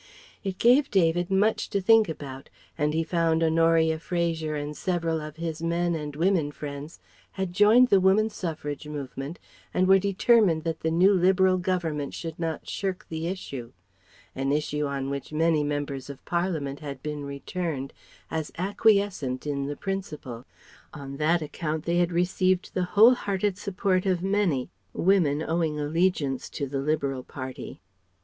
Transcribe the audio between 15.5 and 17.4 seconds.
members of Parliament had been